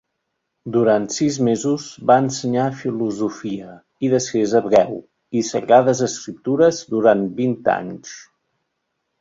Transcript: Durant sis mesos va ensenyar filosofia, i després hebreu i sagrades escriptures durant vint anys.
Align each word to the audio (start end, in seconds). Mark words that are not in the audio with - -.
Durant 0.75 1.03
sis 1.15 1.35
mesos 1.47 1.83
va 2.11 2.15
ensenyar 2.21 2.63
filosofia, 2.79 3.75
i 4.07 4.11
després 4.15 4.57
hebreu 4.61 4.97
i 5.41 5.45
sagrades 5.53 6.03
escriptures 6.09 6.81
durant 6.97 7.23
vint 7.43 7.57
anys. 7.77 8.17